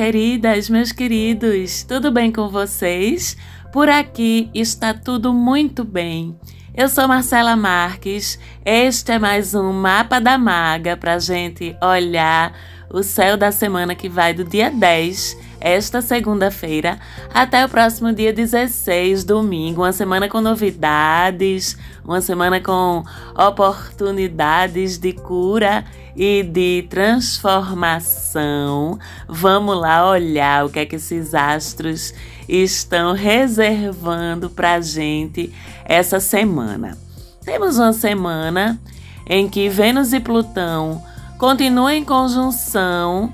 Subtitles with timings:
[0.00, 3.36] Queridas, meus queridos, tudo bem com vocês?
[3.70, 6.34] Por aqui está tudo muito bem.
[6.74, 8.38] Eu sou Marcela Marques.
[8.64, 12.58] Este é mais um Mapa da Maga para gente olhar
[12.88, 16.98] o céu da semana que vai do dia 10 esta segunda-feira
[17.32, 19.82] até o próximo dia 16, domingo.
[19.82, 23.04] Uma semana com novidades, uma semana com
[23.36, 25.84] oportunidades de cura
[26.16, 28.98] e de transformação.
[29.28, 32.12] Vamos lá olhar o que é que esses astros
[32.48, 35.54] estão reservando para gente
[35.84, 36.98] essa semana.
[37.44, 38.80] Temos uma semana
[39.26, 41.02] em que Vênus e Plutão
[41.38, 43.32] continuam em conjunção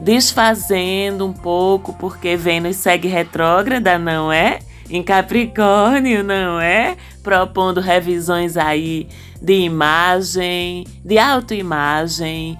[0.00, 4.60] desfazendo um pouco, porque Vênus segue retrógrada, não é?
[4.90, 6.96] Em Capricórnio, não é?
[7.22, 9.08] Propondo revisões aí
[9.40, 12.58] de imagem, de autoimagem,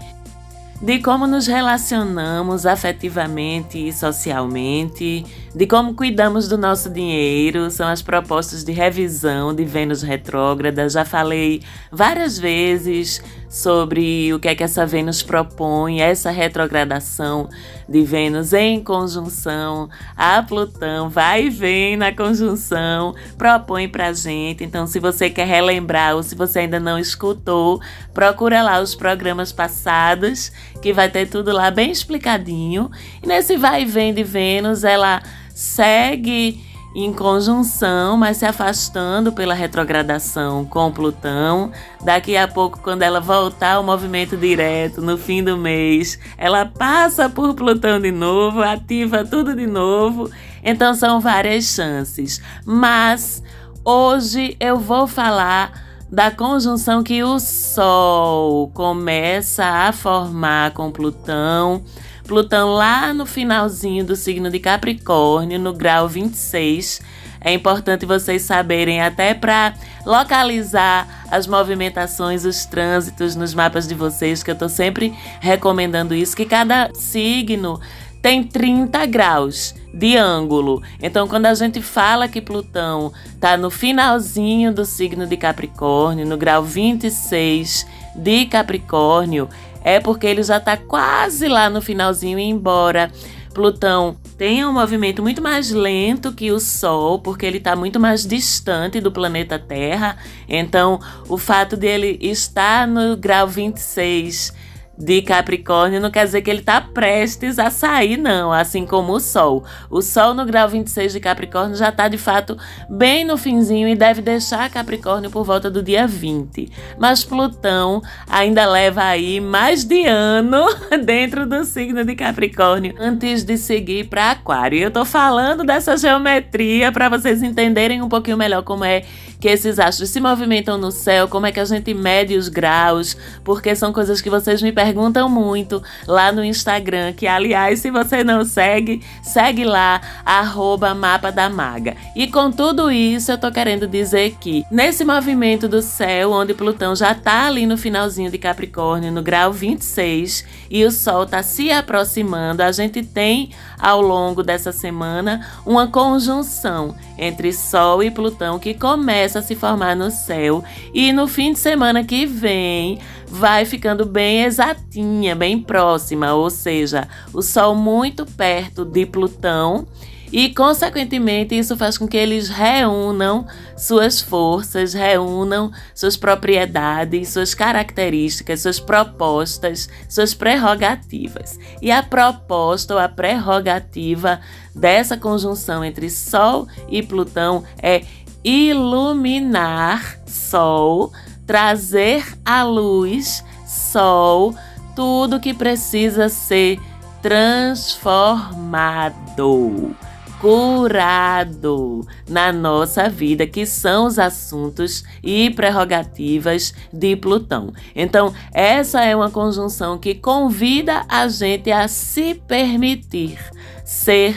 [0.81, 5.25] de como nos relacionamos afetivamente e socialmente,
[5.59, 10.89] de como cuidamos do nosso dinheiro, são as propostas de revisão de Vênus retrógrada.
[10.89, 17.49] Já falei várias vezes sobre o que é que essa Vênus propõe, essa retrogradação
[17.89, 24.63] de Vênus em conjunção a Plutão, vai e vem na conjunção, propõe pra gente.
[24.63, 27.81] Então, se você quer relembrar ou se você ainda não escutou,
[28.15, 32.89] procura lá os programas passados, que vai ter tudo lá bem explicadinho.
[33.21, 35.21] E nesse vai e vem de Vênus, ela
[35.59, 36.65] segue
[36.95, 41.73] em conjunção, mas se afastando pela retrogradação com Plutão.
[42.01, 47.29] Daqui a pouco, quando ela voltar ao movimento direto no fim do mês, ela passa
[47.29, 50.31] por Plutão de novo, ativa tudo de novo.
[50.63, 52.41] Então são várias chances.
[52.65, 53.43] Mas
[53.85, 55.73] hoje eu vou falar
[56.09, 61.83] da conjunção que o Sol começa a formar com Plutão
[62.29, 67.01] Plutão lá no finalzinho do signo de Capricórnio, no grau 26.
[67.41, 69.73] É importante vocês saberem, até para
[70.05, 76.37] localizar as movimentações, os trânsitos nos mapas de vocês, que eu estou sempre recomendando isso,
[76.37, 77.81] que cada signo
[78.21, 80.83] tem 30 graus de ângulo.
[81.01, 86.37] Então, quando a gente fala que Plutão está no finalzinho do signo de Capricórnio, no
[86.37, 89.49] grau 26 de Capricórnio,
[89.83, 93.11] é porque ele já está quase lá no finalzinho, embora
[93.59, 98.25] Plutão tenha um movimento muito mais lento que o Sol, porque ele está muito mais
[98.25, 100.17] distante do planeta Terra.
[100.49, 104.53] Então, o fato dele estar no grau 26
[104.99, 109.21] de Capricórnio não quer dizer que ele está prestes a sair, não, assim como o
[109.21, 109.65] Sol.
[109.89, 112.59] O Sol no grau 26 de Capricórnio já está de fato
[112.91, 116.69] bem no finzinho e deve deixar Capricórnio por volta do dia 20.
[116.99, 120.67] Mas Plutão ainda leva aí mais de ano
[121.05, 124.81] dentro do signo de Capricórnio antes de seguir para Aquário.
[124.81, 129.05] Eu tô falando dessa geometria para vocês entenderem um pouquinho melhor como é
[129.39, 133.17] que esses astros se movimentam no céu, como é que a gente mede os graus,
[133.45, 134.88] porque são coisas que vocês me perguntam
[135.29, 141.49] muito lá no Instagram, que aliás, se você não segue, segue lá, arroba mapa da
[141.49, 141.97] maga.
[142.15, 146.95] E com tudo isso, eu tô querendo dizer que nesse movimento do céu, onde Plutão
[146.95, 151.71] já tá ali no finalzinho de Capricórnio, no grau 26, e o Sol tá se
[151.71, 158.75] aproximando, a gente tem ao longo dessa semana uma conjunção entre Sol e Plutão que
[158.75, 160.63] começa a se formar no céu
[160.93, 162.99] e no fim de semana que vem
[163.31, 169.87] vai ficando bem exatinha, bem próxima, ou seja, o Sol muito perto de Plutão
[170.31, 173.47] e, consequentemente, isso faz com que eles reúnam
[173.77, 181.59] suas forças, reúnam suas propriedades, suas características, suas propostas, suas prerrogativas.
[181.81, 184.41] E a proposta ou a prerrogativa
[184.75, 188.03] dessa conjunção entre Sol e Plutão é
[188.45, 191.11] iluminar Sol,
[191.49, 194.55] trazer à luz Sol
[194.95, 196.79] tudo que precisa ser
[197.21, 199.97] transformado
[200.41, 207.73] curado na nossa vida, que são os assuntos e prerrogativas de Plutão.
[207.95, 213.37] Então, essa é uma conjunção que convida a gente a se permitir
[213.85, 214.37] ser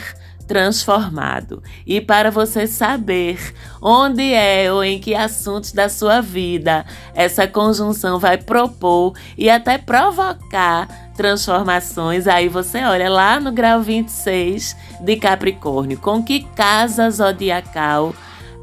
[0.51, 1.63] transformado.
[1.87, 8.19] E para você saber onde é ou em que assuntos da sua vida essa conjunção
[8.19, 15.97] vai propor e até provocar transformações, aí você olha lá no grau 26 de Capricórnio,
[15.97, 18.13] com que casa zodiacal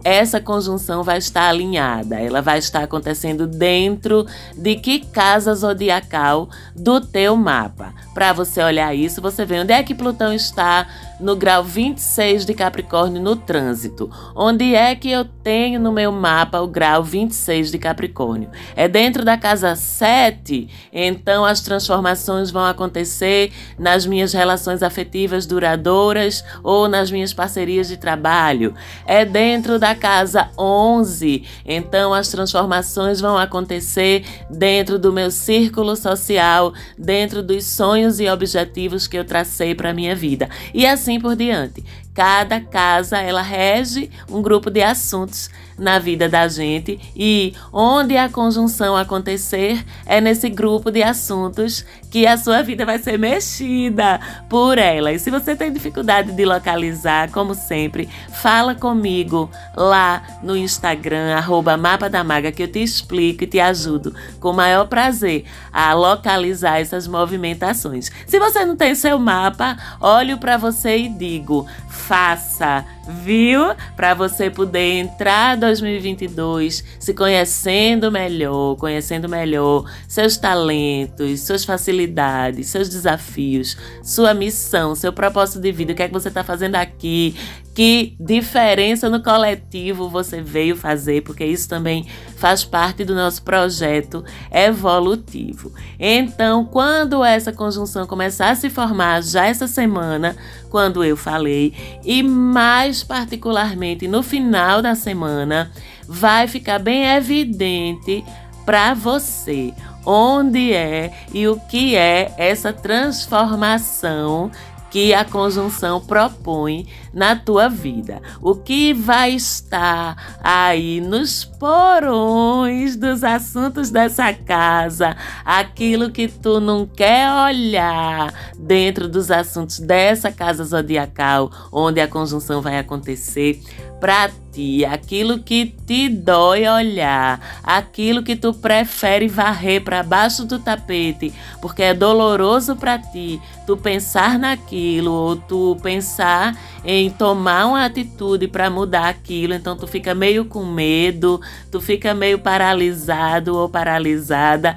[0.04, 4.26] essa conjunção vai estar alinhada, ela vai estar acontecendo dentro
[4.56, 7.92] de que casa zodiacal do teu mapa.
[8.14, 10.86] Para você olhar isso, você vê onde é que Plutão está
[11.20, 14.10] no grau 26 de Capricórnio no trânsito.
[14.34, 18.50] Onde é que eu tenho no meu mapa o grau 26 de Capricórnio?
[18.76, 26.44] É dentro da casa 7, então as transformações vão acontecer nas minhas relações afetivas duradouras
[26.62, 28.74] ou nas minhas parcerias de trabalho.
[29.06, 36.72] É dentro da casa 11, então as transformações vão acontecer dentro do meu círculo social,
[36.96, 40.48] dentro dos sonhos e objetivos que eu tracei para minha vida.
[40.72, 41.84] E assim por diante.
[42.12, 48.28] Cada casa ela rege um grupo de assuntos na vida da gente e onde a
[48.28, 54.78] conjunção acontecer é nesse grupo de assuntos que a sua vida vai ser mexida por
[54.78, 55.12] ela.
[55.12, 58.08] E se você tem dificuldade de localizar, como sempre,
[58.40, 63.60] fala comigo lá no Instagram, arroba Mapa da Maga, que eu te explico e te
[63.60, 68.10] ajudo com o maior prazer a localizar essas movimentações.
[68.26, 73.74] Se você não tem seu mapa, olho para você e digo: faça, viu?
[73.96, 82.88] Para você poder entrar 2022 se conhecendo melhor, conhecendo melhor seus talentos, suas facilidades, seus
[82.88, 87.36] desafios, sua missão, seu propósito de vida, o que é que você está fazendo aqui,
[87.78, 92.04] que diferença no coletivo você veio fazer, porque isso também
[92.36, 95.72] faz parte do nosso projeto evolutivo.
[95.96, 100.34] Então, quando essa conjunção começar a se formar já essa semana,
[100.68, 101.72] quando eu falei,
[102.04, 105.70] e mais particularmente no final da semana,
[106.04, 108.24] vai ficar bem evidente
[108.66, 109.72] para você
[110.04, 114.50] onde é e o que é essa transformação
[114.90, 118.22] que a conjunção propõe na tua vida.
[118.40, 126.86] O que vai estar aí nos porões dos assuntos dessa casa, aquilo que tu não
[126.86, 133.60] quer olhar dentro dos assuntos dessa casa zodiacal, onde a conjunção vai acontecer
[134.00, 140.58] para ti, aquilo que te dói olhar, aquilo que tu prefere varrer para baixo do
[140.58, 147.84] tapete, porque é doloroso para ti tu pensar naquilo ou tu pensar em tomar uma
[147.84, 151.40] atitude para mudar aquilo, então tu fica meio com medo,
[151.70, 154.76] tu fica meio paralisado ou paralisada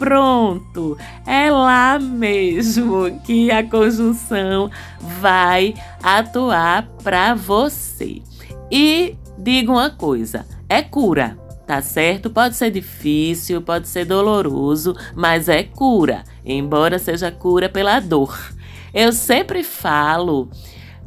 [0.00, 0.96] pronto,
[1.26, 4.70] é lá mesmo que a conjunção
[5.20, 8.22] vai atuar para você.
[8.70, 11.36] E digo uma coisa: é cura,
[11.66, 12.30] tá certo?
[12.30, 18.38] Pode ser difícil, pode ser doloroso, mas é cura, embora seja cura pela dor.
[18.92, 20.50] Eu sempre falo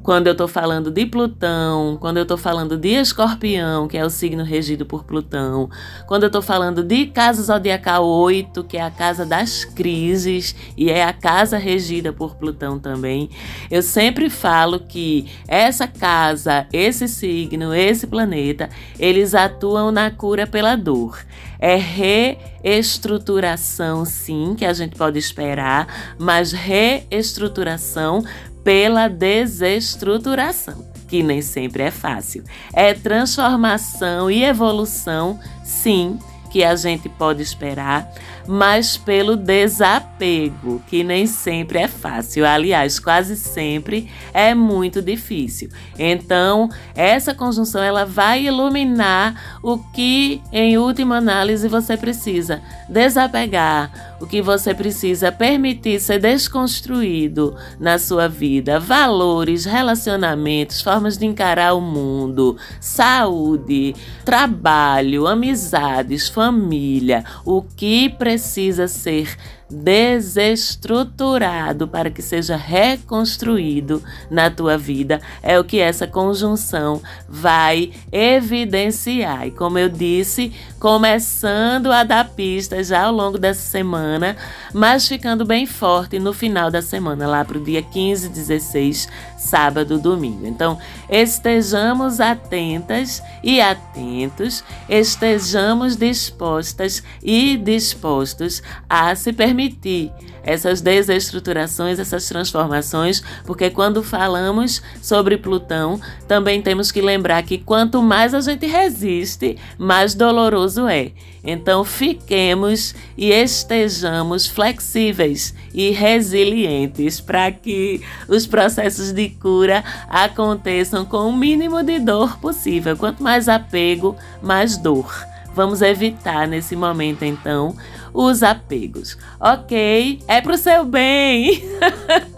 [0.03, 4.09] quando eu estou falando de Plutão, quando eu estou falando de Escorpião, que é o
[4.09, 5.69] signo regido por Plutão,
[6.05, 10.91] quando eu estou falando de casa zodiacal 8, que é a casa das crises e
[10.91, 13.29] é a casa regida por Plutão também,
[13.71, 20.75] eu sempre falo que essa casa, esse signo, esse planeta, eles atuam na cura pela
[20.75, 21.17] dor.
[21.59, 25.87] É reestruturação, sim, que a gente pode esperar,
[26.19, 28.21] mas reestruturação
[28.63, 32.43] pela desestruturação, que nem sempre é fácil.
[32.73, 36.17] É transformação e evolução, sim,
[36.53, 38.13] que a gente pode esperar,
[38.47, 42.45] mas pelo desapego, que nem sempre é fácil.
[42.45, 45.69] Aliás, quase sempre é muito difícil.
[45.97, 54.25] Então, essa conjunção ela vai iluminar o que, em última análise, você precisa desapegar, o
[54.25, 61.81] que você precisa permitir ser desconstruído na sua vida, valores, relacionamentos, formas de encarar o
[61.81, 69.35] mundo, saúde, trabalho, amizades, família, o que precisa ser
[69.73, 79.47] desestruturado para que seja reconstruído na tua vida, é o que essa conjunção vai evidenciar.
[79.47, 80.53] E como eu disse,
[80.83, 84.35] começando a dar pistas já ao longo dessa semana,
[84.73, 89.97] mas ficando bem forte no final da semana, lá para o dia 15, 16, sábado,
[89.97, 90.45] domingo.
[90.45, 90.77] Então,
[91.09, 100.11] estejamos atentas e atentos, estejamos dispostas e dispostos a se permitir permitir
[100.43, 108.01] essas desestruturações, essas transformações, porque quando falamos sobre Plutão, também temos que lembrar que quanto
[108.01, 111.11] mais a gente resiste, mais doloroso é.
[111.43, 121.29] Então fiquemos e estejamos flexíveis e resilientes para que os processos de cura aconteçam com
[121.29, 122.95] o mínimo de dor possível.
[122.95, 125.13] Quanto mais apego, mais dor.
[125.55, 127.75] Vamos evitar nesse momento, então,
[128.13, 129.17] os apegos.
[129.39, 130.21] Ok?
[130.27, 131.63] É pro seu bem.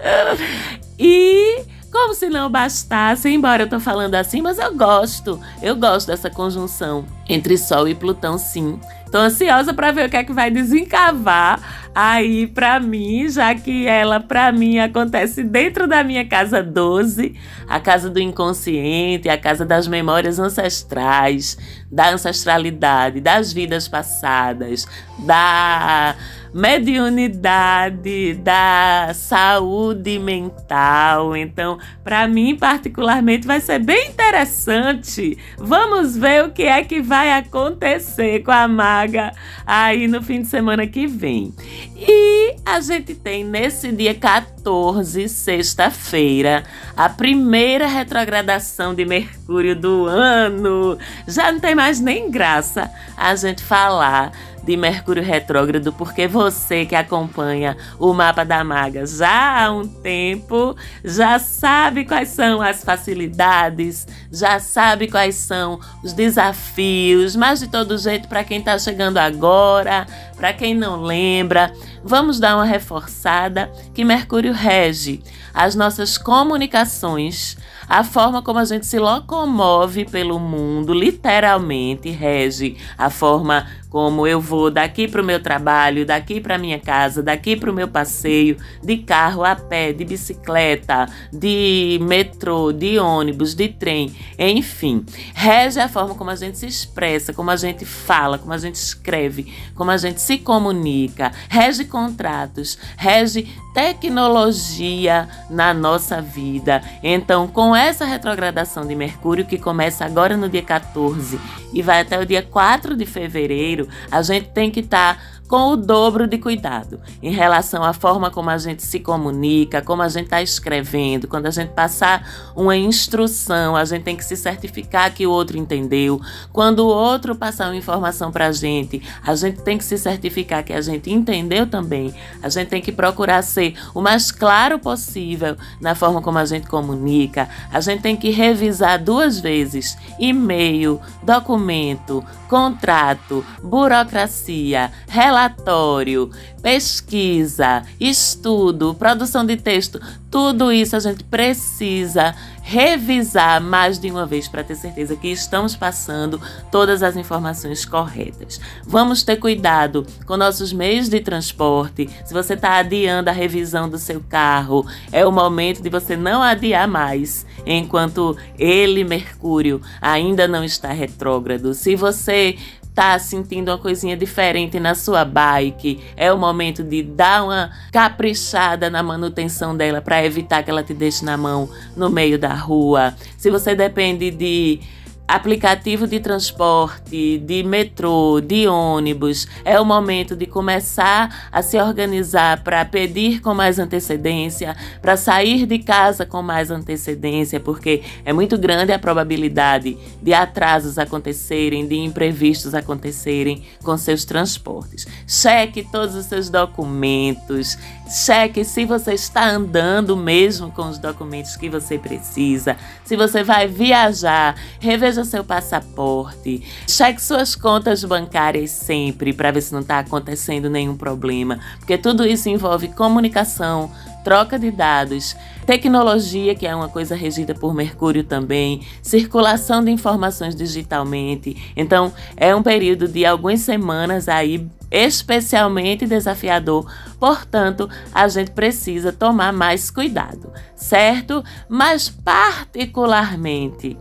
[0.98, 5.40] e como se não bastasse, embora eu tô falando assim, mas eu gosto.
[5.62, 8.80] Eu gosto dessa conjunção entre Sol e Plutão, sim.
[9.12, 13.88] Tô ansiosa para ver o que é que vai desencavar aí para mim, já que
[13.88, 17.34] ela para mim acontece dentro da minha casa 12,
[17.70, 21.58] a casa do inconsciente, a casa das memórias ancestrais,
[21.90, 24.86] da ancestralidade, das vidas passadas,
[25.20, 26.16] da
[26.56, 31.36] mediunidade, da saúde mental.
[31.36, 35.38] Então, para mim, particularmente, vai ser bem interessante.
[35.58, 39.34] Vamos ver o que é que vai acontecer com a maga
[39.68, 41.54] aí no fim de semana que vem.
[41.94, 46.64] E a gente tem nesse dia 14, sexta-feira,
[46.96, 50.98] a primeira retrogradação de Mercúrio do ano.
[51.28, 54.32] Já não tem mais nem graça a gente falar
[54.66, 60.76] de Mercúrio retrógrado, porque você que acompanha o mapa da maga já há um tempo,
[61.04, 67.98] já sabe quais são as facilidades, já sabe quais são os desafios, mas de todo
[67.98, 71.72] jeito, para quem está chegando agora, para quem não lembra,
[72.04, 75.22] vamos dar uma reforçada que Mercúrio rege
[75.54, 77.56] as nossas comunicações
[77.88, 84.42] a forma como a gente se locomove pelo mundo, literalmente, rege a forma como eu
[84.42, 88.58] vou daqui para o meu trabalho, daqui para minha casa, daqui para o meu passeio,
[88.84, 95.06] de carro, a pé, de bicicleta, de metrô, de ônibus, de trem, enfim.
[95.34, 98.76] Rege a forma como a gente se expressa, como a gente fala, como a gente
[98.76, 106.82] escreve, como a gente se comunica, rege contratos, rege tecnologia na nossa vida.
[107.02, 111.40] Então, com essa retrogradação de Mercúrio, que começa agora no dia 14
[111.74, 115.72] e vai até o dia 4 de fevereiro, a gente tem que estar tá com
[115.72, 120.10] o dobro de cuidado em relação à forma como a gente se comunica, como a
[120.10, 121.28] gente está escrevendo.
[121.28, 125.58] Quando a gente passar uma instrução, a gente tem que se certificar que o outro
[125.58, 126.20] entendeu.
[126.52, 130.64] Quando o outro passar uma informação para a gente, a gente tem que se certificar
[130.64, 132.14] que a gente entendeu também.
[132.42, 136.68] A gente tem que procurar ser o mais claro possível na forma como a gente
[136.68, 137.48] comunica.
[137.72, 144.92] A gente tem que revisar duas vezes e-mail, documento, contrato, burocracia,
[145.36, 150.00] relatório, pesquisa, estudo, produção de texto,
[150.32, 155.76] tudo isso a gente precisa revisar mais de uma vez para ter certeza que estamos
[155.76, 158.60] passando todas as informações corretas.
[158.86, 162.10] Vamos ter cuidado com nossos meios de transporte.
[162.26, 166.42] Se você está adiando a revisão do seu carro, é o momento de você não
[166.42, 171.74] adiar mais, enquanto ele, Mercúrio, ainda não está retrógrado.
[171.74, 172.58] Se você
[172.96, 178.90] tá sentindo uma coisinha diferente na sua bike, é o momento de dar uma caprichada
[178.90, 183.14] na manutenção dela para evitar que ela te deixe na mão no meio da rua.
[183.38, 184.80] Se você depende de
[185.28, 192.64] aplicativo de transporte, de metrô, de ônibus, é o momento de começar a se organizar
[192.64, 198.58] para pedir com mais antecedência, para sair de casa com mais antecedência, porque é muito
[198.58, 205.08] grande a probabilidade de atrasos acontecerem, de imprevistos acontecerem com seus transportes.
[205.28, 207.78] Cheque todos os seus documentos,
[208.08, 213.68] cheque se você está andando mesmo com os documentos que você precisa, se você vai
[213.68, 220.00] viajar, reveja Veja seu passaporte, cheque suas contas bancárias sempre para ver se não está
[220.00, 223.92] acontecendo nenhum problema, porque tudo isso envolve comunicação,
[224.24, 225.34] troca de dados,
[225.66, 231.72] tecnologia, que é uma coisa regida por Mercúrio também, circulação de informações digitalmente.
[231.78, 239.52] Então, é um período de algumas semanas aí especialmente desafiador, portanto, a gente precisa tomar
[239.52, 241.44] mais cuidado, certo?
[241.68, 243.98] Mas particularmente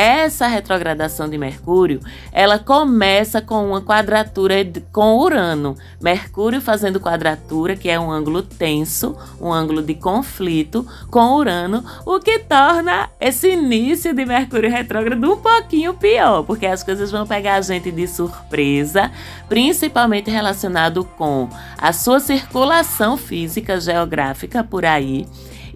[0.00, 2.00] essa retrogradação de Mercúrio,
[2.32, 4.54] ela começa com uma quadratura
[4.90, 5.76] com Urano.
[6.00, 12.18] Mercúrio fazendo quadratura, que é um ângulo tenso, um ângulo de conflito com Urano, o
[12.18, 17.56] que torna esse início de Mercúrio retrógrado um pouquinho pior, porque as coisas vão pegar
[17.56, 19.10] a gente de surpresa,
[19.50, 25.26] principalmente relacionado com a sua circulação física geográfica por aí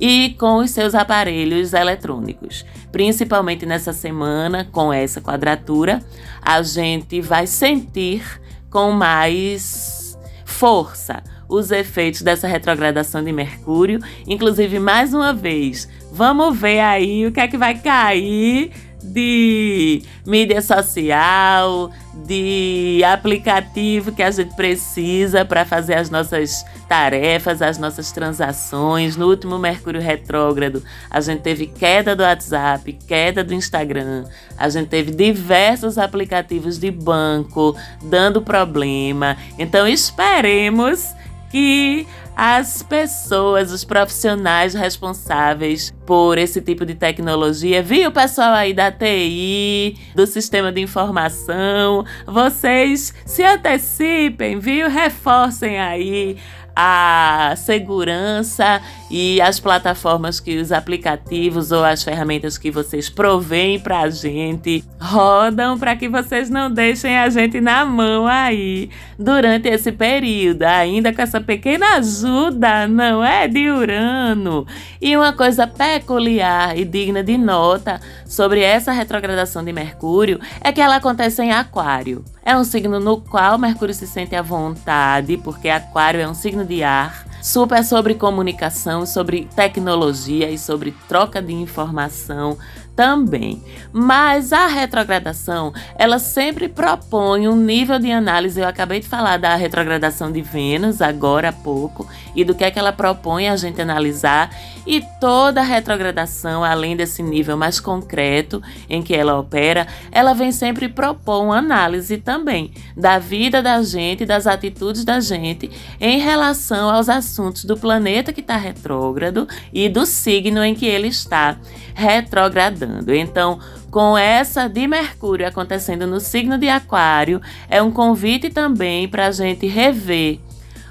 [0.00, 2.64] e com os seus aparelhos eletrônicos.
[2.90, 6.00] Principalmente nessa semana, com essa quadratura,
[6.40, 8.22] a gente vai sentir
[8.70, 14.00] com mais força os efeitos dessa retrogradação de Mercúrio.
[14.26, 18.72] Inclusive, mais uma vez, vamos ver aí o que é que vai cair
[19.02, 21.90] de mídia social,
[22.26, 29.16] de aplicativo que a gente precisa para fazer as nossas tarefas, as nossas transações.
[29.16, 34.24] No último Mercúrio retrógrado, a gente teve queda do WhatsApp, queda do Instagram,
[34.56, 39.36] a gente teve diversos aplicativos de banco dando problema.
[39.58, 41.12] Então esperemos
[41.50, 48.92] que as pessoas, os profissionais responsáveis por esse tipo de tecnologia, viu, pessoal aí da
[48.92, 54.88] TI, do sistema de informação, vocês se antecipem, viu?
[54.88, 56.36] Reforcem aí
[56.76, 64.00] a segurança e as plataformas que os aplicativos ou as ferramentas que vocês provêm para
[64.00, 69.92] a gente rodam para que vocês não deixem a gente na mão aí durante esse
[69.92, 73.46] período, ainda com essa pequena ajuda, não é?
[73.46, 74.66] De Urano.
[75.00, 80.80] E uma coisa peculiar e digna de nota sobre essa retrogradação de Mercúrio é que
[80.80, 82.24] ela acontece em Aquário.
[82.46, 86.62] É um signo no qual Mercúrio se sente à vontade, porque Aquário é um signo
[86.62, 92.58] de ar super sobre comunicação, sobre tecnologia e sobre troca de informação
[92.94, 93.62] também.
[93.92, 98.60] Mas a retrogradação, ela sempre propõe um nível de análise.
[98.60, 102.70] Eu acabei de falar da retrogradação de Vênus agora há pouco e do que é
[102.70, 104.50] que ela propõe a gente analisar
[104.86, 110.88] e toda retrogradação, além desse nível mais concreto em que ela opera, ela vem sempre
[110.88, 115.70] propor uma análise também da vida da gente, das atitudes da gente
[116.00, 121.08] em relação aos assuntos do planeta que está retrógrado e do signo em que ele
[121.08, 121.56] está
[121.94, 122.83] retrogradando.
[123.14, 123.58] Então,
[123.90, 129.32] com essa de Mercúrio acontecendo no signo de Aquário, é um convite também para a
[129.32, 130.40] gente rever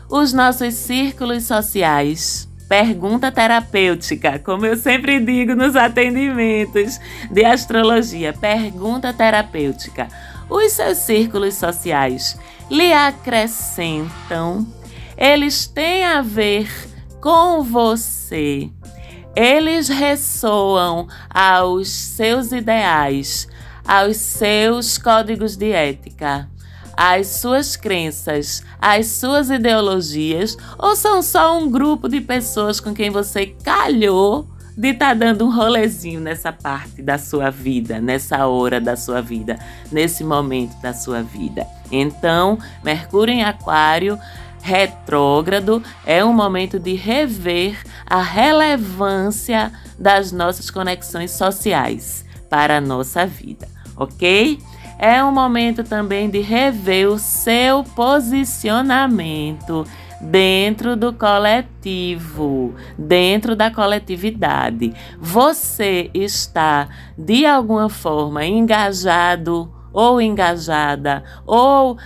[0.09, 2.47] os nossos círculos sociais.
[2.69, 10.07] Pergunta terapêutica, como eu sempre digo nos atendimentos de astrologia, pergunta terapêutica.
[10.49, 12.37] Os seus círculos sociais
[12.69, 14.65] lhe acrescentam?
[15.17, 16.69] Eles têm a ver
[17.21, 18.69] com você?
[19.35, 23.47] Eles ressoam aos seus ideais,
[23.87, 26.47] aos seus códigos de ética,
[26.95, 33.09] às suas crenças, às suas ideologias, ou são só um grupo de pessoas com quem
[33.09, 38.79] você calhou de estar tá dando um rolezinho nessa parte da sua vida, nessa hora
[38.79, 39.57] da sua vida,
[39.91, 41.65] nesse momento da sua vida?
[41.91, 44.17] Então, Mercúrio em Aquário
[44.63, 53.25] retrógrado é um momento de rever a relevância das nossas conexões sociais para a nossa
[53.25, 54.57] vida, ok?
[54.97, 59.85] É um momento também de rever o seu posicionamento
[60.21, 64.93] dentro do coletivo, dentro da coletividade.
[65.19, 71.97] Você está de alguma forma engajado ou engajada ou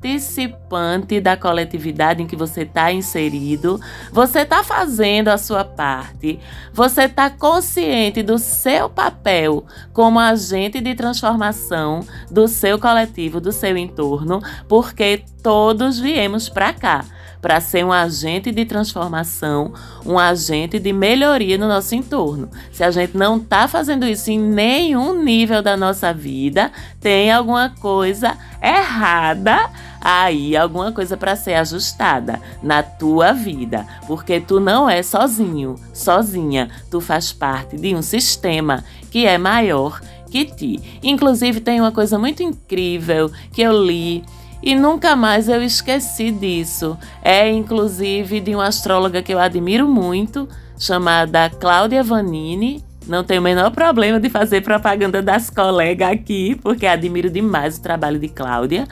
[0.00, 3.78] participante da coletividade em que você está inserido,
[4.10, 6.40] você está fazendo a sua parte,
[6.72, 13.76] você está consciente do seu papel como agente de transformação do seu coletivo, do seu
[13.76, 17.04] entorno, porque todos viemos para cá
[17.42, 19.72] para ser um agente de transformação,
[20.04, 22.50] um agente de melhoria no nosso entorno.
[22.70, 27.70] Se a gente não está fazendo isso em nenhum nível da nossa vida, tem alguma
[27.70, 35.02] coisa errada aí, alguma coisa para ser ajustada na tua vida, porque tu não é
[35.02, 40.80] sozinho, sozinha, tu faz parte de um sistema que é maior que ti.
[41.02, 44.24] Inclusive tem uma coisa muito incrível que eu li
[44.62, 46.96] e nunca mais eu esqueci disso.
[47.22, 52.84] É inclusive de uma astróloga que eu admiro muito, chamada Cláudia Vanini.
[53.06, 57.82] Não tenho o menor problema de fazer propaganda das colegas aqui, porque admiro demais o
[57.82, 58.86] trabalho de Cláudia.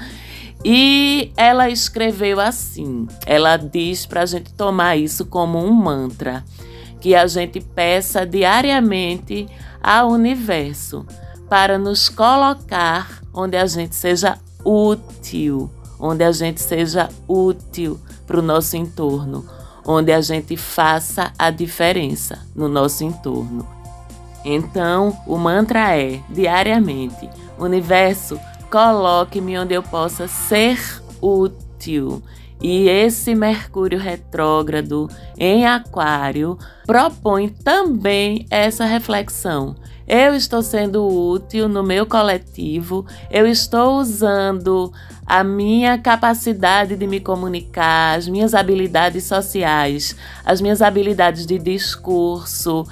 [0.64, 6.44] E ela escreveu assim: ela diz para a gente tomar isso como um mantra,
[7.01, 9.47] que a gente peça diariamente
[9.83, 11.07] ao universo
[11.49, 18.42] para nos colocar onde a gente seja útil, onde a gente seja útil para o
[18.42, 19.47] nosso entorno,
[19.87, 23.66] onde a gente faça a diferença no nosso entorno.
[24.44, 28.38] Então, o mantra é diariamente: Universo,
[28.70, 30.78] coloque-me onde eu possa ser
[31.20, 32.22] útil.
[32.61, 39.76] E esse Mercúrio retrógrado em Aquário propõe também essa reflexão.
[40.09, 44.90] Eu estou sendo útil no meu coletivo, eu estou usando
[45.26, 52.87] a minha capacidade de me comunicar, as minhas habilidades sociais, as minhas habilidades de discurso,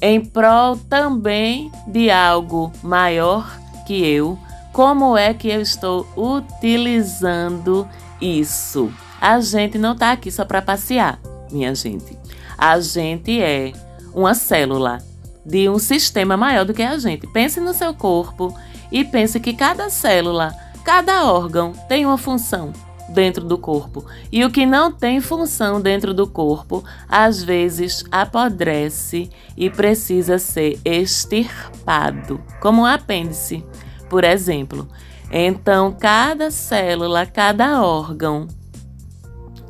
[0.00, 4.38] em prol também de algo maior que eu.
[4.72, 7.86] Como é que eu estou utilizando
[8.20, 8.90] isso?
[9.20, 12.18] A gente não está aqui só para passear, minha gente.
[12.56, 13.72] A gente é
[14.14, 14.98] uma célula
[15.44, 17.26] de um sistema maior do que a gente.
[17.26, 18.56] Pense no seu corpo
[18.90, 20.54] e pense que cada célula,
[20.84, 22.72] cada órgão tem uma função
[23.10, 24.04] dentro do corpo.
[24.30, 30.80] E o que não tem função dentro do corpo, às vezes apodrece e precisa ser
[30.84, 33.64] extirpado, como um apêndice,
[34.12, 34.86] por exemplo.
[35.30, 38.46] Então, cada célula, cada órgão,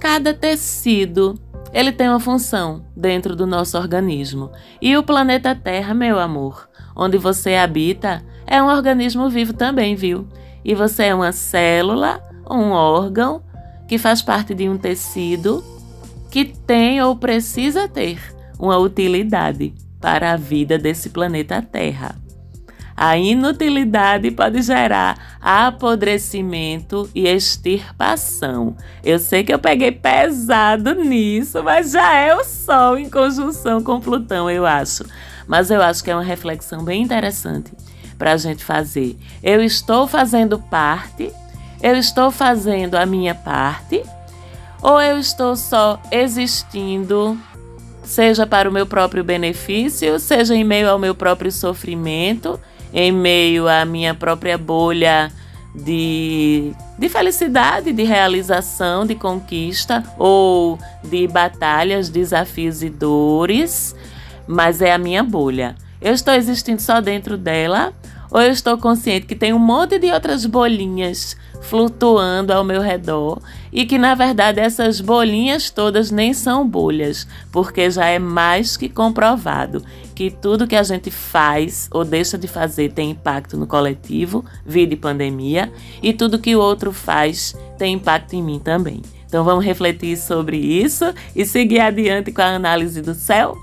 [0.00, 1.38] cada tecido
[1.72, 4.50] ele tem uma função dentro do nosso organismo.
[4.80, 10.26] E o planeta Terra, meu amor, onde você habita, é um organismo vivo também, viu?
[10.64, 13.44] E você é uma célula, um órgão
[13.86, 15.62] que faz parte de um tecido
[16.32, 18.18] que tem ou precisa ter
[18.58, 22.21] uma utilidade para a vida desse planeta Terra.
[22.96, 28.76] A inutilidade pode gerar apodrecimento e extirpação.
[29.02, 34.00] Eu sei que eu peguei pesado nisso, mas já é o Sol em conjunção com
[34.00, 35.04] Plutão, eu acho.
[35.46, 37.72] Mas eu acho que é uma reflexão bem interessante
[38.18, 39.16] para a gente fazer.
[39.42, 41.32] Eu estou fazendo parte,
[41.82, 44.02] eu estou fazendo a minha parte,
[44.80, 47.38] ou eu estou só existindo
[48.04, 52.58] seja para o meu próprio benefício, seja em meio ao meu próprio sofrimento,
[52.92, 55.30] em meio à minha própria bolha
[55.74, 63.94] de, de felicidade, de realização, de conquista ou de batalhas, desafios e dores,
[64.46, 65.74] mas é a minha bolha.
[66.00, 67.92] Eu estou existindo só dentro dela
[68.30, 73.40] ou eu estou consciente que tem um monte de outras bolinhas flutuando ao meu redor
[73.72, 78.88] e que na verdade essas bolinhas todas nem são bolhas, porque já é mais que
[78.88, 79.82] comprovado
[80.14, 84.92] que tudo que a gente faz ou deixa de fazer tem impacto no coletivo, vida
[84.92, 85.72] e pandemia,
[86.02, 89.00] e tudo que o outro faz tem impacto em mim também.
[89.26, 93.56] Então vamos refletir sobre isso e seguir adiante com a análise do céu?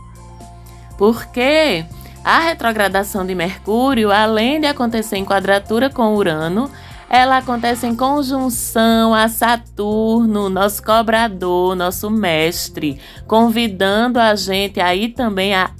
[0.97, 1.85] Porque
[2.23, 6.69] a retrogradação de Mercúrio, além de acontecer em quadratura com Urano,
[7.09, 15.55] ela acontece em conjunção a Saturno, nosso cobrador, nosso mestre, convidando a gente aí também
[15.55, 15.71] a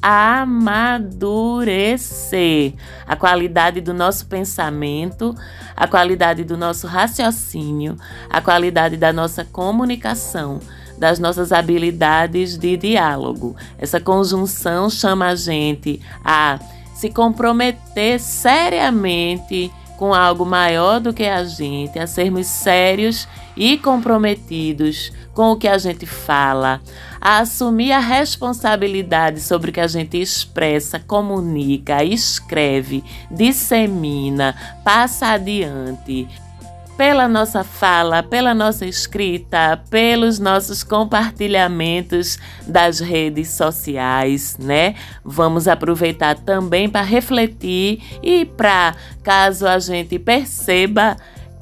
[0.41, 1.53] amadurecer
[3.05, 5.35] a qualidade do nosso pensamento,
[5.75, 7.95] a qualidade do nosso raciocínio,
[8.27, 10.59] a qualidade da nossa comunicação
[10.97, 13.55] das nossas habilidades de diálogo.
[13.77, 16.57] Essa conjunção chama a gente a
[16.93, 25.11] se comprometer seriamente com algo maior do que a gente, a sermos sérios e comprometidos
[25.33, 26.79] com o que a gente fala,
[27.19, 36.29] a assumir a responsabilidade sobre o que a gente expressa, comunica, escreve, dissemina, passa adiante
[36.99, 44.95] pela nossa fala, pela nossa escrita, pelos nossos compartilhamentos das redes sociais, né?
[45.23, 51.15] Vamos aproveitar também para refletir e para caso a gente perceba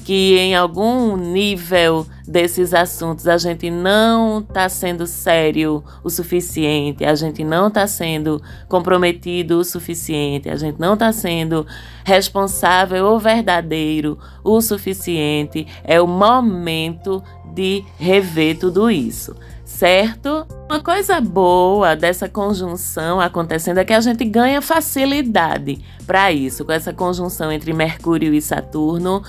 [0.08, 7.14] que em algum nível desses assuntos a gente não está sendo sério o suficiente, a
[7.14, 11.68] gente não está sendo comprometido o suficiente, a gente não está sendo
[12.06, 17.22] responsável ou verdadeiro o suficiente, é o momento
[17.54, 20.48] de rever tudo isso certo?
[20.70, 26.72] Uma coisa boa dessa conjunção acontecendo é que a gente ganha facilidade para isso, com
[26.72, 29.22] essa conjunção entre Mercúrio e Saturno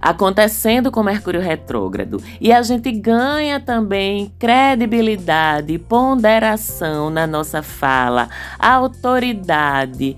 [0.00, 2.22] acontecendo com Mercúrio retrógrado.
[2.40, 8.28] E a gente ganha também credibilidade, ponderação na nossa fala,
[8.58, 10.16] autoridade,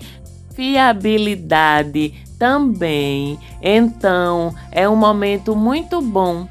[0.54, 3.38] fiabilidade também.
[3.60, 6.46] Então, é um momento muito bom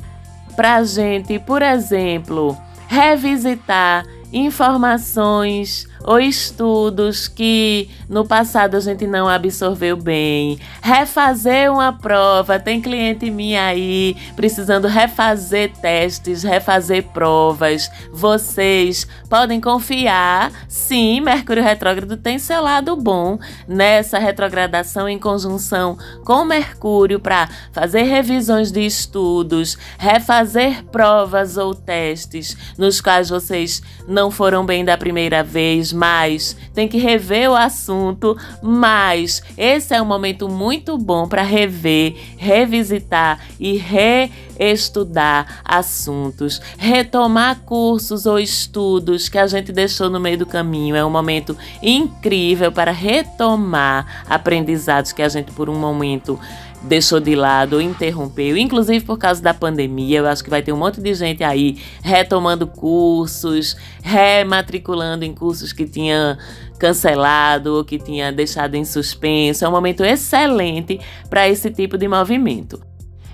[0.56, 9.28] para a gente, por exemplo, revisitar informações ou estudos que no passado a gente não
[9.28, 12.58] absorveu bem, refazer uma prova.
[12.58, 17.92] Tem cliente minha aí precisando refazer testes, refazer provas.
[18.14, 26.46] Vocês podem confiar, sim, Mercúrio retrógrado tem seu lado bom nessa retrogradação em conjunção com
[26.46, 34.66] Mercúrio para fazer revisões de estudos, refazer provas ou testes nos quais vocês não foram
[34.66, 38.38] bem da primeira vez, mas tem que rever o assunto.
[38.62, 48.26] Mas esse é um momento muito bom para rever, revisitar e reestudar assuntos, retomar cursos
[48.28, 50.96] ou estudos que a gente deixou no meio do caminho.
[50.96, 56.40] É um momento incrível para retomar aprendizados que a gente por um momento
[56.82, 60.20] deixou de lado interrompeu, inclusive por causa da pandemia.
[60.20, 65.74] Eu acho que vai ter um monte de gente aí retomando cursos, rematriculando em cursos
[65.74, 66.38] que tinha
[66.80, 69.66] cancelado ou que tinha deixado em suspenso.
[69.66, 72.82] É um momento excelente para esse tipo de movimento.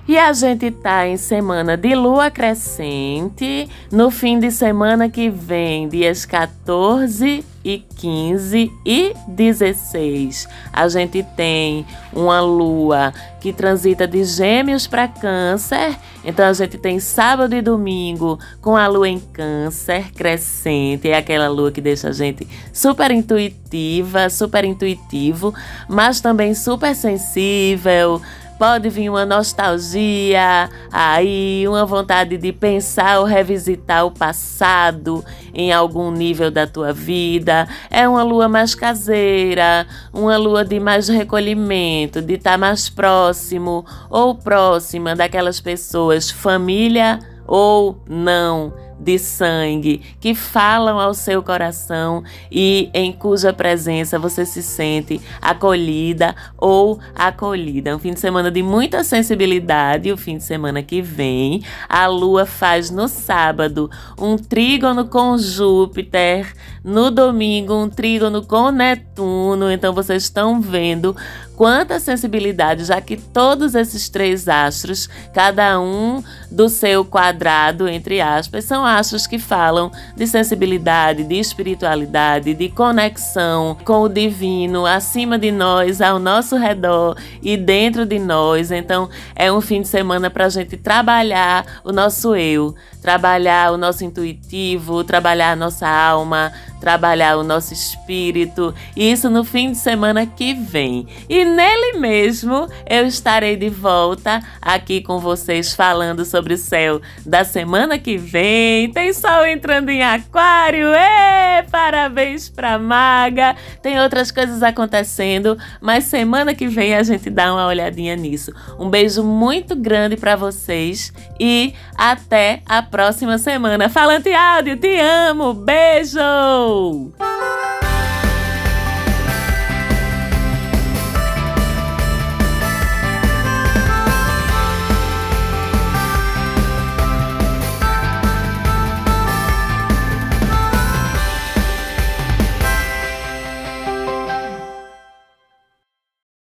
[0.08, 5.88] E a gente tá em semana de lua crescente, no fim de semana que vem,
[5.88, 10.48] dias 14 e 15 e 16.
[10.72, 15.98] A gente tem uma lua que transita de Gêmeos para Câncer.
[16.24, 21.10] Então a gente tem sábado e domingo com a lua em Câncer crescente.
[21.10, 25.54] É aquela lua que deixa a gente super intuitiva, super intuitivo,
[25.88, 28.22] mas também super sensível
[28.64, 35.22] Pode vir uma nostalgia, aí uma vontade de pensar ou revisitar o passado
[35.54, 37.68] em algum nível da tua vida.
[37.92, 43.86] É uma lua mais caseira, uma lua de mais recolhimento, de estar tá mais próximo
[44.10, 52.90] ou próxima daquelas pessoas, família ou não de sangue que falam ao seu coração e
[52.94, 57.96] em cuja presença você se sente acolhida ou acolhida.
[57.96, 60.12] Um fim de semana de muita sensibilidade.
[60.12, 66.54] O fim de semana que vem, a lua faz no sábado um trígono com Júpiter,
[66.84, 69.72] no domingo, um trígono com Netuno.
[69.72, 71.16] Então vocês estão vendo
[71.56, 78.66] quanta sensibilidade, já que todos esses três astros, cada um do seu quadrado, entre aspas,
[78.66, 85.52] são astros que falam de sensibilidade, de espiritualidade, de conexão com o divino acima de
[85.52, 88.72] nós, ao nosso redor e dentro de nós.
[88.72, 93.78] Então, é um fim de semana para a gente trabalhar o nosso eu, trabalhar o
[93.78, 96.52] nosso intuitivo, trabalhar a nossa alma,
[96.84, 98.76] trabalhar o nosso espírito.
[98.94, 101.08] Isso no fim de semana que vem.
[101.30, 107.46] E nele mesmo eu estarei de volta aqui com vocês falando sobre o céu da
[107.46, 108.92] semana que vem.
[108.92, 110.90] Tem sol entrando em aquário.
[110.94, 113.56] Ê, parabéns pra Maga.
[113.82, 118.52] Tem outras coisas acontecendo, mas semana que vem a gente dá uma olhadinha nisso.
[118.78, 123.88] Um beijo muito grande para vocês e até a próxima semana.
[123.88, 125.54] Falante Áudio, te amo.
[125.54, 126.73] Beijo!
[126.76, 127.14] Oh.